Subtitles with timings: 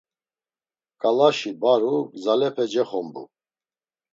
[1.01, 3.23] Ǩalaşi baru, gzalepe cexombu.